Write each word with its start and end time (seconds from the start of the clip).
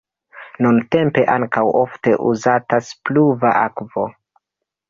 Nuntempe 0.65 1.25
ankaŭ 1.33 1.63
ofte 1.81 2.15
uzatas 2.31 2.91
pluva 3.11 3.53
akvo. 3.67 4.09